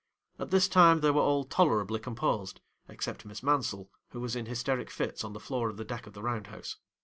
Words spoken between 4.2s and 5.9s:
in hysteric fits on the floor of the